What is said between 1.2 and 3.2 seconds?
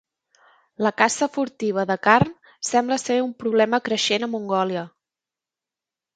furtiva de carn sembla ser